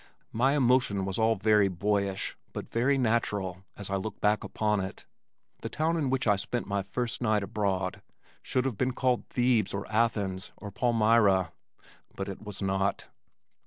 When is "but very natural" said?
2.53-3.63